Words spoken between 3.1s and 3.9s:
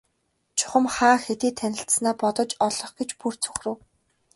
бүр цөхрөв.